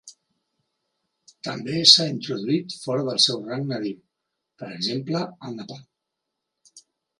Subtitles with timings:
[1.47, 4.01] També s'ha introduït fora del seu rang nadiu,
[4.63, 5.87] per exemple al Nepal.